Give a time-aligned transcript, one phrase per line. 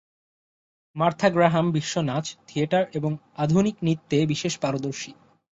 [0.95, 3.11] Martha Graham বিশ্ব নাচ, theatre এবং
[3.35, 5.11] আধুনিক নৃত্যে বিশেষ পারদর্শী।